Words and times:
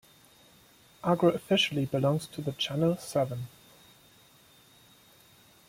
Agro 1.03 1.29
officially 1.29 1.85
belongs 1.85 2.25
to 2.25 2.41
Channel 2.53 2.97
Seven. 2.97 3.47